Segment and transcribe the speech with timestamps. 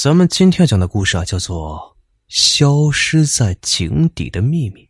[0.00, 1.96] 咱们今天讲的故事啊，叫做
[2.28, 4.82] 《消失在井底的秘密》。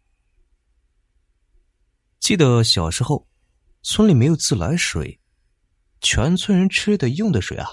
[2.20, 3.26] 记得小时候，
[3.82, 5.18] 村里没有自来水，
[6.02, 7.66] 全村人吃的、用的水啊，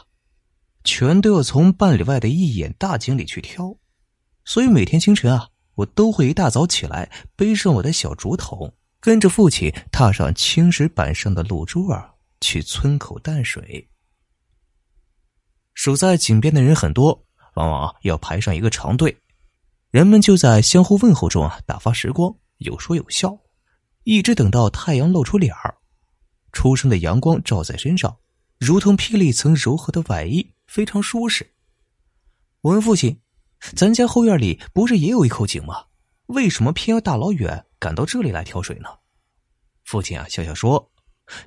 [0.85, 3.75] 全都要从半里外的一眼大井里去挑。
[4.45, 13.89] 所以每天清晨啊，我都会一大早起来，背上我的小竹筒，跟着父亲踏上青石板上的露珠儿，去村口担水。
[15.73, 17.24] 守在井边的人很多。
[17.55, 19.17] 往往啊要排上一个长队，
[19.89, 23.37] 人们就在相互问候中啊打发时光，有说有笑，
[24.03, 25.75] 一直等到太阳露出脸儿，
[26.51, 28.17] 初升的阳光照在身上，
[28.59, 31.53] 如同披了一层柔和的外衣，非常舒适。
[32.61, 33.19] 我问父亲
[33.75, 35.85] ：“咱家后院里不是也有一口井吗？
[36.27, 38.89] 为什么偏要大老远赶到这里来挑水呢？”
[39.85, 40.91] 父亲啊笑笑说：“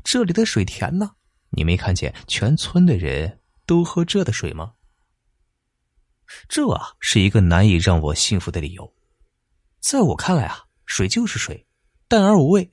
[0.05, 1.11] 这里的水甜呢，
[1.51, 4.73] 你没看见全村的人都喝这的水吗？”
[6.49, 8.95] 这啊是一个难以让我信服的理由，
[9.81, 11.67] 在我看来啊，水就是水，
[12.07, 12.73] 淡而无味，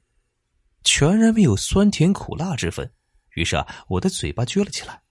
[0.84, 2.92] 全然没有酸甜苦辣之分。
[3.36, 5.02] 于是啊，我的嘴巴撅了起来。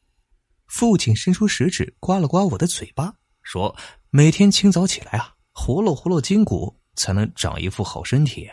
[0.67, 3.77] 父亲伸出食指刮了刮我的嘴巴，说
[4.11, 8.51] ：“每天清早起来啊，活络活络筋骨，才能长一副好身体。”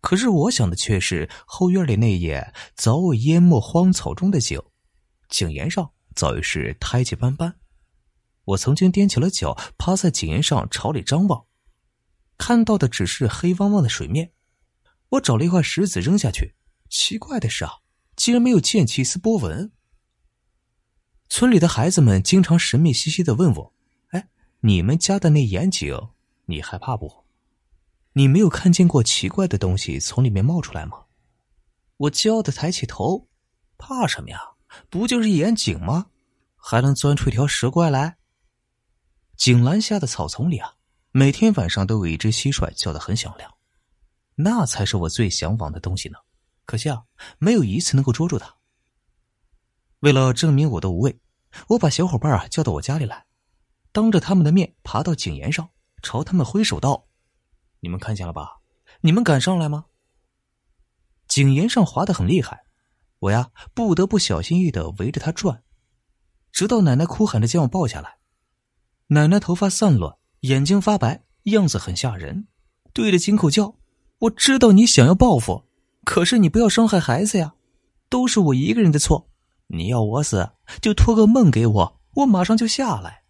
[0.00, 4.60] 可是我想的却是后院里那眼早已淹没荒草中的井，
[5.28, 7.54] 井沿上早已是苔迹斑斑。
[8.48, 11.44] 我曾经踮起了脚，趴在井沿上朝里张望，
[12.38, 14.32] 看到的只是黑汪汪的水面。
[15.10, 16.54] 我找了一块石子扔下去，
[16.88, 17.72] 奇怪的是啊，
[18.16, 19.70] 竟然没有溅起一丝波纹。
[21.28, 23.74] 村里的孩子们经常神秘兮兮的问我
[24.12, 24.28] ：“哎，
[24.60, 26.08] 你们家的那眼井，
[26.46, 27.24] 你害怕不？
[28.14, 31.04] 你没有看见过奇怪的东西从里面冒出来吗？”
[31.98, 33.28] 我骄傲的抬起头
[33.76, 34.40] ：“怕什么呀？
[34.88, 36.06] 不就是一眼井吗？
[36.56, 38.16] 还能钻出一条蛇怪来？”
[39.38, 40.74] 井栏下的草丛里啊，
[41.12, 43.54] 每天晚上都有一只蟋蟀叫得很响亮，
[44.34, 46.18] 那才是我最向往的东西呢。
[46.66, 47.04] 可惜啊，
[47.38, 48.52] 没有一次能够捉住它。
[50.00, 51.20] 为了证明我的无畏，
[51.68, 53.26] 我把小伙伴啊叫到我家里来，
[53.92, 55.70] 当着他们的面爬到井沿上，
[56.02, 57.06] 朝他们挥手道
[57.78, 58.58] ：“你们看见了吧？
[59.02, 59.84] 你们敢上来吗？”
[61.28, 62.64] 井沿上滑得很厉害，
[63.20, 65.62] 我呀不得不小心翼翼的围着它转，
[66.50, 68.17] 直到奶奶哭喊着将我抱下来。
[69.10, 72.46] 奶奶头发散乱，眼睛发白，样子很吓人，
[72.92, 73.74] 对着井口叫
[74.20, 75.64] ：“我知道你想要报复，
[76.04, 77.54] 可是你不要伤害孩子呀，
[78.10, 79.30] 都是我一个人的错。
[79.68, 80.50] 你要我死，
[80.82, 83.22] 就托个梦给我，我马上就下来。”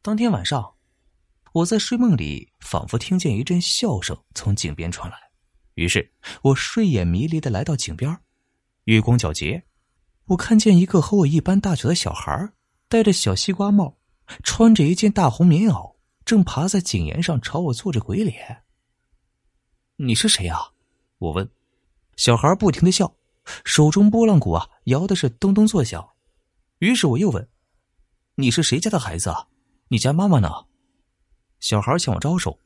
[0.00, 0.76] 当天晚上，
[1.52, 5.18] 我在睡梦里仿佛听见一阵笑声从井边传来，
[5.74, 6.10] 于是
[6.40, 8.16] 我睡眼迷离的来到井边，
[8.84, 9.64] 月光皎洁，
[10.28, 12.48] 我看见一个和我一般大小的小孩，
[12.88, 13.97] 戴着小西瓜帽。
[14.42, 18.64] 穿着一件大红棉袄，正爬在井沿上朝我做着鬼脸。
[19.96, 20.58] 你是谁呀？
[21.18, 21.50] 我问。
[22.16, 23.14] 小孩不停的笑，
[23.64, 26.08] 手中拨浪鼓啊摇的是咚咚作响。
[26.78, 27.48] 于是我又问
[28.34, 29.46] ：“你是谁家的孩子啊？
[29.88, 30.48] 你家妈妈呢？”
[31.60, 32.58] 小孩向我招手，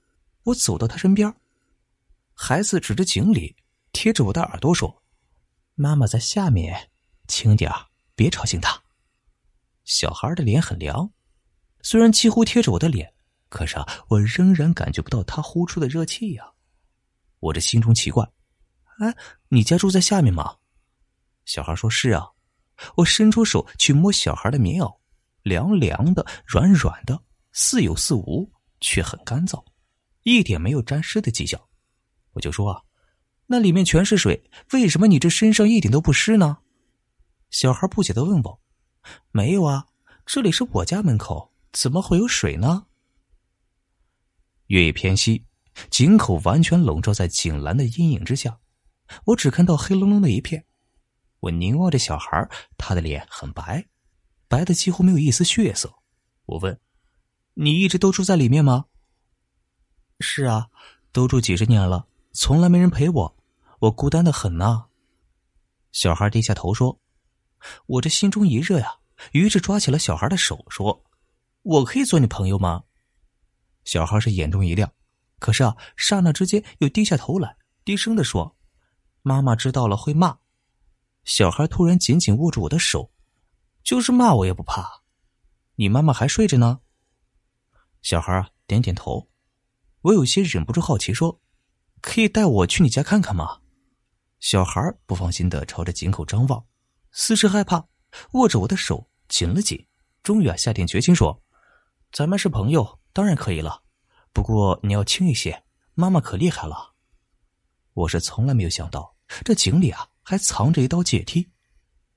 [0.44, 1.34] 我走到他身边。
[2.34, 3.54] 孩子指着井里，
[3.92, 5.02] 贴着我的耳朵说
[5.76, 6.90] ：“妈妈在下面，
[7.28, 7.70] 轻点
[8.14, 8.82] 别吵醒她。”
[9.84, 11.10] 小孩的脸很凉。
[11.82, 13.12] 虽然几乎贴着我的脸，
[13.48, 16.52] 可是啊，我仍然感觉不到他呼出的热气呀。
[17.40, 18.24] 我这心中奇怪，
[18.98, 19.14] 哎，
[19.48, 20.56] 你家住在下面吗？
[21.44, 22.26] 小孩说是啊。
[22.96, 24.98] 我伸出手去摸小孩的棉袄，
[25.42, 27.22] 凉凉的，软软的，
[27.52, 28.50] 似有似无，
[28.80, 29.62] 却很干燥，
[30.22, 31.60] 一点没有沾湿的迹象。
[32.32, 32.82] 我就说啊，
[33.46, 36.58] 那里面全是水，为什么你这身上一点都不湿呢？
[37.50, 38.60] 小孩不解的问我，
[39.30, 39.86] 没有啊，
[40.26, 41.51] 这里是我家门口。
[41.72, 42.86] 怎么会有水呢？
[44.66, 45.46] 月夜偏西，
[45.90, 48.60] 井口完全笼罩在井栏的阴影之下，
[49.26, 50.66] 我只看到黑隆隆的一片。
[51.40, 53.86] 我凝望着小孩，他的脸很白，
[54.48, 55.92] 白的几乎没有一丝血色。
[56.44, 56.78] 我问
[57.54, 58.84] ：“你一直都住在里面吗
[60.20, 60.68] ？”“是啊，
[61.10, 63.36] 都住几十年了，从来没人陪我，
[63.80, 64.86] 我孤单的很呐。”
[65.90, 67.00] 小孩低下头说
[67.86, 68.98] ：“我这心中一热呀，
[69.32, 71.04] 于是抓起了小孩的手说。”
[71.62, 72.84] 我可以做你朋友吗？
[73.84, 74.92] 小孩是眼中一亮，
[75.38, 78.56] 可是啊，刹那之间又低下头来，低声的说
[79.22, 80.38] ：“妈妈知道了会骂。”
[81.24, 83.12] 小孩突然紧紧握住我的手，
[83.84, 85.02] 就是骂我也不怕。
[85.76, 86.80] 你妈妈还睡着呢。
[88.02, 89.28] 小孩，点点头。
[90.02, 91.40] 我有些忍不住好奇，说
[92.02, 93.60] ：“可以带我去你家看看吗？”
[94.40, 96.66] 小孩不放心的朝着井口张望，
[97.12, 97.88] 似是害怕，
[98.32, 99.86] 握着我的手紧了紧。
[100.24, 101.41] 终于啊下定决心说
[102.12, 103.82] ：“咱们是朋友，当然可以了。
[104.34, 105.64] 不过你要轻一些，
[105.94, 106.92] 妈妈可厉害了。”
[107.94, 111.48] 我是从来没有想到，这井里啊还藏着一道阶梯。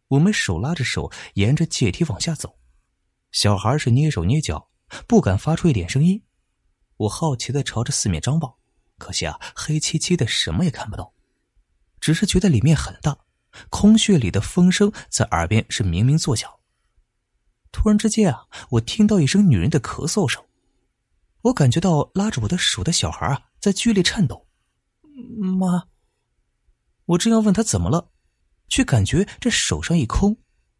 [0.09, 2.57] 我们手拉着手，沿着阶梯往下走。
[3.31, 4.69] 小孩是捏手捏脚，
[5.07, 6.21] 不敢发出一点声音。
[6.97, 8.53] 我好奇的朝着四面张望，
[8.97, 11.13] 可惜啊，黑漆漆的，什么也看不到。
[12.01, 13.17] 只是觉得里面很大，
[13.69, 16.51] 空穴里的风声在耳边是明明作响。
[17.75, 20.41] 突然之间啊，我听到一声女人的咳嗽声，
[21.41, 24.47] 我感觉到拉着我的手的小孩啊在剧烈颤抖。
[25.59, 25.89] 妈，
[27.03, 28.11] 我正要问他怎么了。
[28.69, 30.37] 却感觉这手上一空，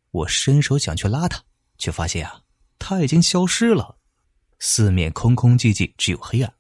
[0.10, 1.44] 我伸手想去拉他，
[1.78, 2.44] 却发现啊，
[2.80, 3.98] 他已经消失了，
[4.60, 6.54] 四面空空寂寂，只有黑暗。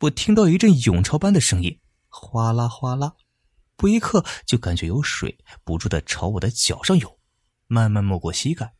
[0.00, 1.78] 我听到一阵涌潮般的声音，
[2.08, 3.14] 哗啦哗啦，
[3.76, 7.18] 不一刻就感觉有水不住的朝我的脚上涌，
[7.66, 8.74] 慢慢没过膝盖。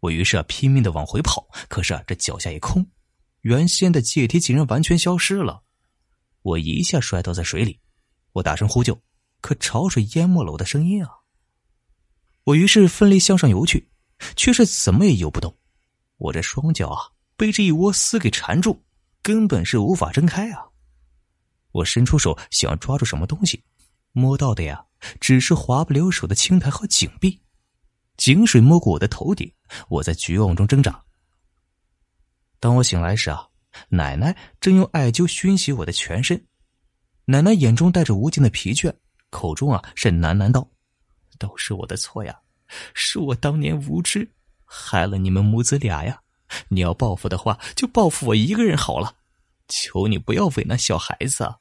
[0.00, 2.86] 我于是啊拼命的往回跑，可是啊这脚下一空，
[3.42, 5.62] 原先的阶梯竟然完全消失了，
[6.42, 7.78] 我一下摔倒在水里，
[8.32, 9.00] 我大声呼救。
[9.42, 11.08] 可潮水淹没了我的声音啊！
[12.44, 13.90] 我于是奋力向上游去，
[14.36, 15.56] 却是怎么也游不动。
[16.18, 17.08] 我这双脚啊，
[17.38, 18.82] 被这一窝丝给缠住，
[19.22, 20.62] 根本是无法睁开啊！
[21.72, 23.64] 我伸出手想要抓住什么东西，
[24.12, 24.84] 摸到的呀，
[25.20, 27.40] 只是滑不留手的青苔和井壁。
[28.20, 29.50] 井水没过我的头顶，
[29.88, 31.02] 我在绝望中挣扎。
[32.60, 33.48] 当我醒来时啊，
[33.88, 36.46] 奶奶正用艾灸熏洗我的全身，
[37.24, 38.94] 奶奶眼中带着无尽的疲倦。
[39.30, 40.68] 口中啊是喃喃道
[41.40, 42.38] ：“都是我的错呀，
[42.92, 44.30] 是我当年无知，
[44.66, 46.20] 害了你们母子俩呀！
[46.68, 49.16] 你要报复的话，就报复我一个人好了。
[49.68, 51.56] 求你不要为难小孩子啊！”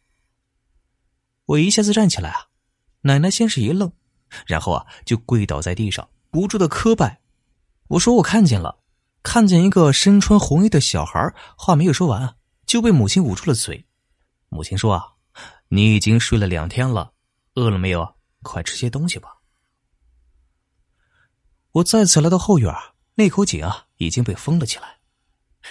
[1.45, 2.47] 我一下子站起来啊，
[3.03, 3.89] 奶奶先是一愣，
[4.45, 7.21] 然后啊就跪倒在地上，不住的磕拜。
[7.87, 8.79] 我说：“我看见了，
[9.23, 12.35] 看见一个身穿红衣的小孩。”话没有说完，
[12.65, 13.85] 就被母亲捂住了嘴。
[14.49, 15.13] 母亲说：“啊，
[15.69, 17.13] 你已经睡了两天了。”
[17.55, 18.15] 饿了没有？
[18.41, 19.35] 快吃些东西吧。
[21.71, 22.73] 我再次来到后院，
[23.15, 24.99] 那口井啊已经被封了起来，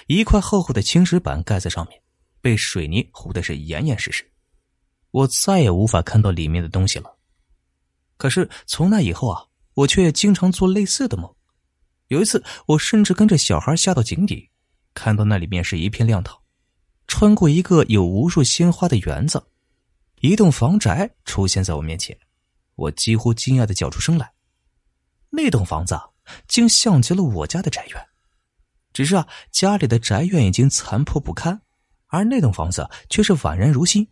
[0.06, 2.02] 一块厚厚的青石板盖在上面，
[2.43, 4.31] 被水泥糊的是严严实实，
[5.12, 7.16] 我再也无法看到里面的东西了。
[8.19, 9.46] 可是从那以后啊，
[9.78, 11.32] 我却经常做类似的梦。
[12.08, 14.50] 有一次，我甚至跟着小孩下到井底，
[14.92, 16.36] 看到那里面是一片亮堂，
[17.06, 19.40] 穿过一个有无数鲜花的园子。
[20.20, 22.19] 一栋房宅出现在我面前，
[22.75, 24.32] 我几乎惊讶的叫出声来。
[25.30, 25.96] 那栋房子
[26.48, 28.06] 竟像极了我家的宅院，
[28.92, 31.60] 只是啊，家里的宅院已经残破不堪，
[32.08, 34.08] 而那栋房子却是宛然如新。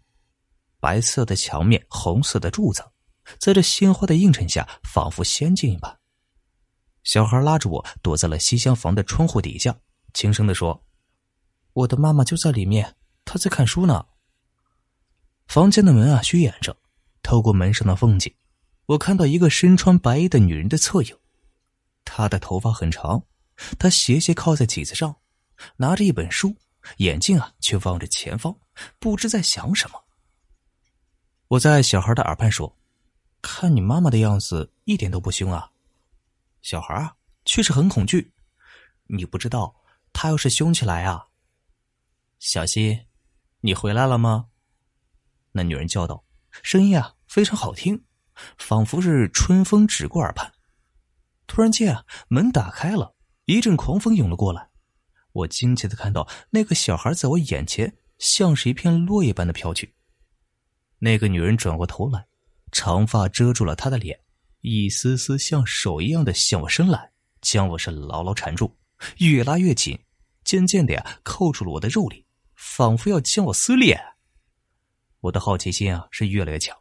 [0.78, 2.84] 白色的墙面，红色的柱子，
[3.38, 5.98] 在这鲜花的映衬下，仿佛仙境一般。
[7.04, 9.78] 小孩拉着我躲在了西厢房的窗户底下，
[10.12, 10.84] 轻声的说
[11.72, 14.06] ：“我的妈妈就在里面，她在看书呢。”
[15.46, 16.76] 房间的门啊虚掩着，
[17.22, 18.36] 透过门上的缝隙，
[18.86, 21.16] 我看到一个身穿白衣的女人的侧影。
[22.04, 23.22] 她的头发很长，
[23.78, 25.16] 她斜斜靠在椅子上，
[25.76, 26.56] 拿着一本书，
[26.96, 28.56] 眼睛啊却望着前方，
[28.98, 30.02] 不知在想什么。
[31.48, 32.76] 我在小孩的耳畔说
[33.42, 35.70] ：“看你妈妈的样子，一点都不凶啊。”
[36.62, 38.32] 小孩啊却是很恐惧。
[39.08, 39.76] 你不知道，
[40.12, 41.28] 他要是凶起来啊！
[42.38, 43.06] 小希，
[43.60, 44.48] 你回来了吗？
[45.52, 46.24] 那女人叫道，
[46.62, 48.04] 声音啊非常好听，
[48.58, 50.52] 仿佛是春风指过耳畔。
[51.46, 54.70] 突然间啊，门打开了，一阵狂风涌了过来。
[55.32, 59.94] 我惊奇的看到那个小孩在我眼前，像是一片落叶般的飘去。
[60.98, 62.26] 那个女人转过头来，
[62.76, 64.20] 长发遮住了她的脸，
[64.60, 68.70] 一丝丝像手一样的向我伸来，将我是牢牢缠住，
[69.16, 69.98] 越拉越紧，
[70.44, 73.98] 渐渐的呀扣住了我的肉里，仿佛要将我撕裂。
[75.20, 76.76] 我的好奇心啊是越来越强，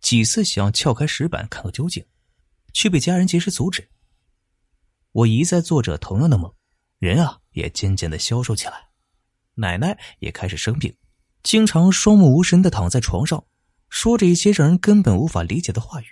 [0.00, 2.06] 几次想要撬开石板看个究竟，
[2.72, 3.90] 却被家人及时阻止。
[5.10, 6.54] 我一再做着同样的梦，
[7.00, 8.74] 人啊也渐渐的消瘦起来，
[9.54, 10.96] 奶奶也开始生病，
[11.42, 13.44] 经常双目无神的躺在床上，
[13.94, 16.06] 说着一些让人根本无法理解的话语。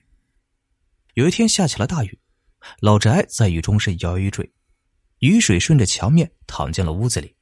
[1.14, 2.16] 有一天下起了大雨，
[2.78, 4.52] 老宅在雨中是摇摇欲坠，
[5.18, 7.34] 雨水顺着墙面淌进了屋子里。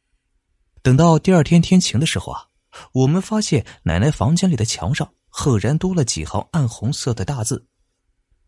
[0.81, 2.47] 等到第二天天晴的时候啊。
[2.93, 7.67] 我们发现奶奶房间里的墙上赫然多了几行暗红色的大字：“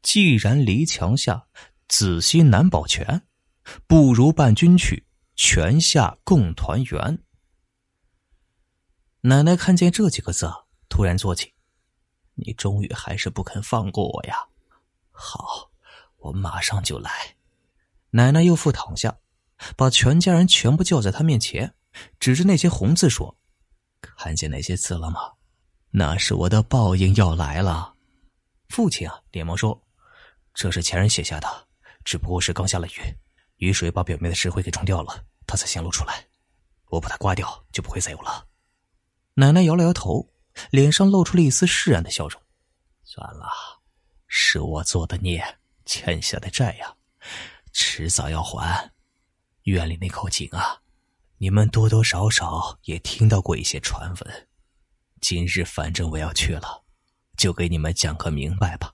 [0.00, 1.48] 既然离墙下，
[1.88, 3.22] 子息难保全，
[3.88, 7.18] 不如伴君去，泉下共团圆。”
[9.22, 10.48] 奶奶看见这几个字，
[10.88, 11.52] 突然坐起
[12.34, 14.36] ：“你终于还是不肯放过我呀！
[15.10, 15.70] 好，
[16.16, 17.36] 我马上就来。”
[18.10, 19.18] 奶奶又复躺下，
[19.76, 21.74] 把全家人全部叫在他面前，
[22.18, 23.36] 指着那些红字说
[24.00, 25.32] ：“看见那些字了吗？
[25.90, 27.94] 那是我的报应要来了。”
[28.68, 29.82] 父亲啊，连忙说
[30.54, 31.68] ：“这是前人写下的，
[32.04, 33.14] 只不过是刚下了雨，
[33.56, 36.26] 雨水把表面的石灰给冲掉了，它才显露出来。
[36.86, 38.46] 我把它刮掉，就不会再有了。”
[39.34, 40.28] 奶奶摇了摇头，
[40.70, 42.40] 脸上露出了一丝释然的笑容
[43.04, 43.46] ：“算了，
[44.26, 45.42] 是我做的孽，
[45.84, 46.94] 欠下的债呀。”
[47.72, 48.92] 迟早要还，
[49.62, 50.80] 院里那口井啊，
[51.38, 54.48] 你们多多少少也听到过一些传闻。
[55.20, 56.84] 今日反正我要去了，
[57.36, 58.92] 就给你们讲个明白吧。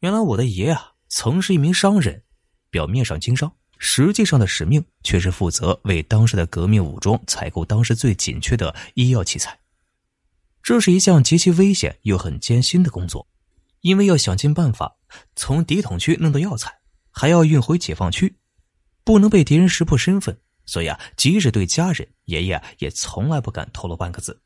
[0.00, 2.22] 原来我的爷啊，曾是一名商人，
[2.70, 9.58] 表面上经商，实际上的使命却是负责为当时的革命武装采购当时最紧缺的医药器材。
[10.64, 13.28] 这是一项极其危险又很艰辛的工作，
[13.82, 14.96] 因为要想尽办法
[15.36, 16.80] 从敌统区弄到药材。
[17.16, 18.36] 还要运回解放区，
[19.04, 24.42] 不能被敌人识破身份，所以啊，即使对家人，爷爷也从来不敢透露半个字。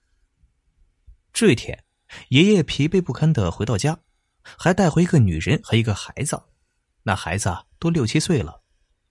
[1.33, 1.83] 这一天，
[2.29, 3.99] 爷爷疲惫不堪的回到家，
[4.43, 6.39] 还带回一个女人和一个孩子，
[7.05, 8.63] 那孩子啊都六七岁了。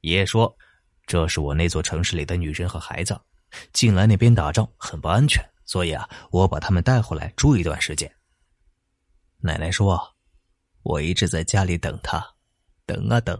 [0.02, 0.56] 爷爷说
[1.08, 3.20] ：“这是我那座城市里的女人和孩子，
[3.74, 8.12] 近来那边打仗很不安全，所以啊，我把他们带回来住一段时间。”
[9.38, 10.16] 奶奶说
[10.82, 12.26] ：“我一直在家里等他，
[12.88, 13.40] 等啊等。”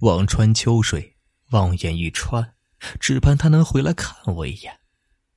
[0.00, 1.16] 望穿秋水，
[1.52, 2.52] 望眼欲穿，
[3.00, 4.78] 只盼他能回来看我一眼。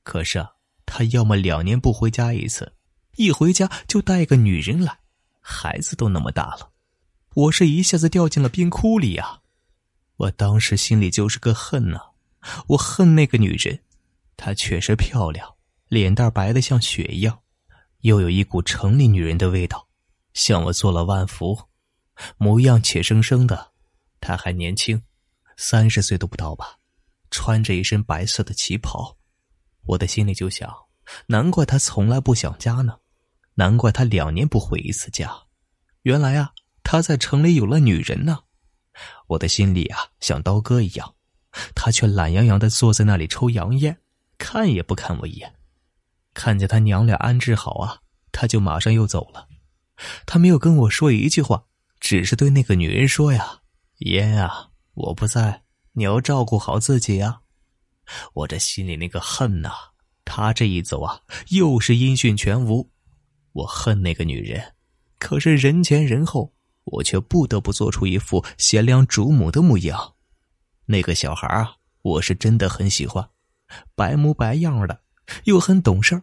[0.02, 0.52] 可是啊，
[0.84, 2.74] 他要么两年不回家一次，
[3.16, 5.00] 一回家就带个女人来，
[5.40, 6.72] 孩子都那么大了，
[7.34, 9.40] 我是一下子掉进了冰窟里呀！
[10.16, 12.10] 我当时心里就是个恨呐，
[12.68, 13.82] 我恨那个女人，
[14.36, 15.54] 她确实漂亮，
[15.90, 17.40] 脸蛋白的像雪一样，
[18.02, 19.88] 又有一股城里女人的味道，
[20.34, 21.58] 向我做了万福，
[22.36, 23.72] 模样怯生生的。
[24.20, 25.02] 他还年轻，
[25.56, 26.76] 三十岁都不到吧，
[27.32, 29.16] 穿着一身白色的旗袍，
[29.84, 30.72] 我的心里就想，
[31.26, 32.98] 难怪他从来不想家呢，
[33.54, 35.28] 难怪他两年不回一次家，
[36.02, 36.52] 原来啊，
[36.84, 38.44] 他在城里有了女人呢。
[39.26, 41.16] 我的心里啊，像刀割一样，
[41.74, 44.00] 他却懒洋洋的坐在那里抽洋烟，
[44.38, 45.52] 看也不看我一眼。
[46.34, 47.98] 看见他娘俩安置好啊，
[48.32, 49.48] 他就马上又走了，
[50.26, 51.64] 他没有跟我说一句话，
[51.98, 53.60] 只是对那个女人说呀。
[53.98, 57.40] 爷啊，我不在，你要照顾好自己呀！
[58.32, 59.70] 我这心里那个恨呐，
[60.24, 61.20] 他这一走啊，
[61.50, 62.90] 又是音讯全无。
[63.52, 64.74] 我恨那个女人，
[65.18, 70.14] 可是人前人后，我却不得不做出一副贤良主母的模样。
[70.86, 73.28] 那个小孩啊，我是真的很喜欢，
[73.94, 75.02] 白模白样的，
[75.44, 76.22] 又很懂事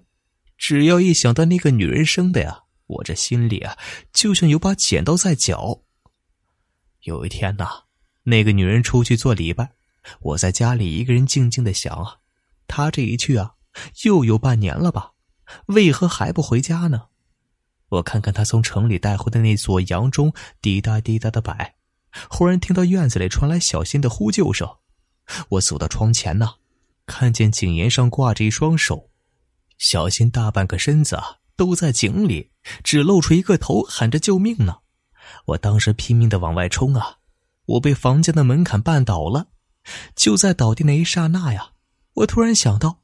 [0.58, 3.78] 只要一想到那个女人生的呀，我这心里啊，
[4.12, 5.82] 就像有把剪刀在绞。
[7.04, 7.84] 有一天呐，
[8.24, 9.72] 那个女人出去做礼拜，
[10.22, 12.18] 我在家里一个人静静的想啊，
[12.68, 13.54] 她这一去啊，
[14.04, 15.12] 又有半年了吧？
[15.68, 17.04] 为何还不回家呢？
[17.90, 21.76] 我看看她从城里带回的那座洋钟，滴答滴答的摆。
[22.30, 24.68] 忽然听到院子里传来小新的呼救声，
[25.50, 26.56] 我走到窗前呢，
[27.08, 29.10] 看见井沿上挂着一双手，
[29.80, 31.20] 小新大半个身子
[31.56, 32.52] 都在井里，
[32.84, 34.78] 只露出一个头，喊着救命呢。
[35.46, 37.18] 我当时拼命的往外冲啊！
[37.66, 39.48] 我被房间的门槛绊倒了。
[40.16, 41.72] 就在倒地那一刹那呀，
[42.14, 43.00] 我突然想到，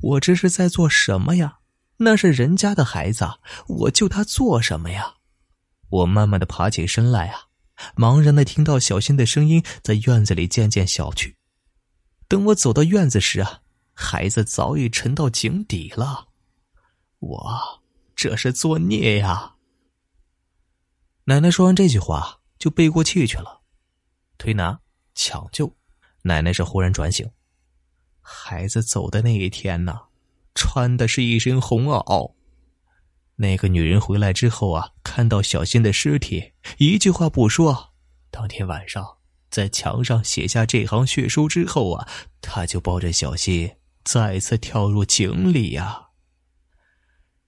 [0.00, 1.58] 我这是在做什么呀？
[1.96, 3.26] 那是人家的孩子，
[3.66, 5.14] 我救他做什么呀？
[5.88, 7.40] 我慢慢的爬起身来啊，
[7.96, 11.36] 茫然的听到小新的声音在院子里渐渐小去。
[12.28, 13.62] 等我走到院子时啊，
[13.92, 16.28] 孩子早已沉到井底了。
[17.18, 17.82] 我
[18.16, 19.54] 这是作孽呀！
[21.24, 23.62] 奶奶说完这句话，就背过气去了。
[24.36, 24.80] 推拿、
[25.14, 25.74] 抢救，
[26.22, 27.30] 奶奶是忽然转醒。
[28.20, 30.00] 孩子走的那一天呢，
[30.54, 32.34] 穿的是一身红袄。
[33.36, 37.94] 那个女人回来之后啊，看到小新的尸体，一句话不说。
[38.30, 39.18] 当天晚上，
[39.54, 42.08] 在墙上写下这行血书之后啊，
[42.40, 43.70] 他就抱着小新
[44.02, 46.08] 再次跳入井里呀。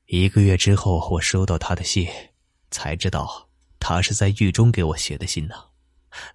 [0.06, 2.08] 一个月之后，我收到他的信，
[2.70, 3.48] 才知道。
[3.80, 5.56] 他是在狱中给我写的信呢，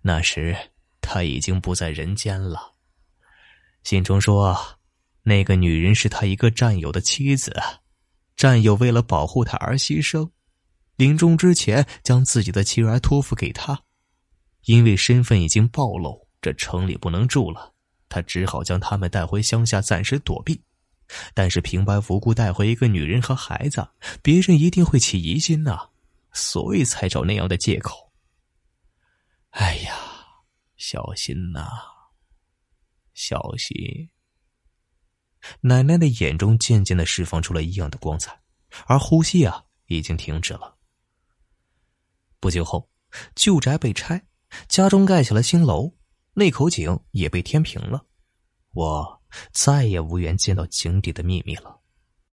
[0.02, 0.54] 那时
[1.00, 2.74] 他已经不在人间了。
[3.86, 4.78] 信中说，
[5.24, 7.56] 那个女人是他一个战友的妻子，
[8.36, 10.30] 战友为了保护他而牺牲，
[10.98, 13.84] 临终之前将自己的妻儿托付给他，
[14.66, 17.74] 因为身份已经暴露，这城里不能住了，
[18.10, 20.62] 他只好将他们带回乡下暂时躲避。
[21.34, 23.88] 但是平白无故带回一个女人和孩子，
[24.22, 25.90] 别人一定会起疑心呐。
[26.34, 28.10] 所以才找那样的借口。
[29.50, 29.94] 哎呀，
[30.78, 31.68] 小心呐，
[33.14, 34.10] 小心！
[35.60, 38.40] 奶奶的眼中渐渐的释放出了异样的光彩，
[38.86, 40.78] 而呼吸啊，已经停止了。
[42.40, 42.90] 不久后，
[43.36, 44.24] 旧宅被拆，
[44.68, 45.92] 家中盖起了新楼，
[46.34, 48.06] 那口井也被填平了。
[48.74, 51.81] 我再也无缘见到井底的秘密了。